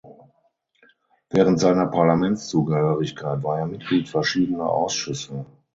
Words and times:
Während 1.29 1.59
seiner 1.59 1.85
Parlamentszugehörigkeit 1.85 3.43
war 3.43 3.59
er 3.59 3.67
Mitglied 3.67 4.09
verschiedener 4.09 4.67
Ausschüsse. 4.67 5.45